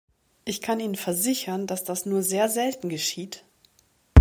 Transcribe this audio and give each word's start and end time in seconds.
Ich 0.45 0.63
kann 0.63 0.79
Ihnen 0.79 0.95
versichern, 0.95 1.67
dass 1.67 1.83
das 1.83 2.07
nur 2.07 2.23
sehr 2.23 2.49
selten 2.49 2.89
geschieht! 2.89 3.43